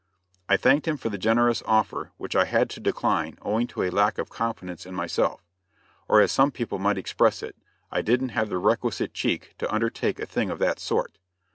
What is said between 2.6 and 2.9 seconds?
to